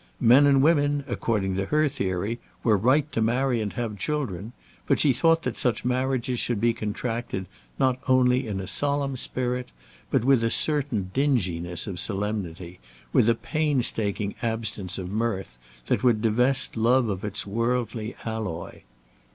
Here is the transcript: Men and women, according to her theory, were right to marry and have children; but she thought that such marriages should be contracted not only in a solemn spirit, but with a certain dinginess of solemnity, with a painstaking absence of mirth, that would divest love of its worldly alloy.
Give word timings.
Men 0.19 0.47
and 0.47 0.63
women, 0.63 1.03
according 1.07 1.55
to 1.57 1.67
her 1.67 1.87
theory, 1.87 2.39
were 2.63 2.75
right 2.75 3.11
to 3.11 3.21
marry 3.21 3.61
and 3.61 3.71
have 3.73 3.99
children; 3.99 4.51
but 4.87 4.99
she 4.99 5.13
thought 5.13 5.43
that 5.43 5.55
such 5.55 5.85
marriages 5.85 6.39
should 6.39 6.59
be 6.59 6.73
contracted 6.73 7.45
not 7.77 7.99
only 8.07 8.47
in 8.47 8.59
a 8.59 8.65
solemn 8.65 9.15
spirit, 9.15 9.71
but 10.09 10.23
with 10.25 10.43
a 10.43 10.49
certain 10.49 11.11
dinginess 11.13 11.85
of 11.85 11.99
solemnity, 11.99 12.79
with 13.13 13.29
a 13.29 13.35
painstaking 13.35 14.33
absence 14.41 14.97
of 14.97 15.11
mirth, 15.11 15.59
that 15.85 16.01
would 16.01 16.19
divest 16.23 16.75
love 16.75 17.07
of 17.07 17.23
its 17.23 17.45
worldly 17.45 18.15
alloy. 18.25 18.81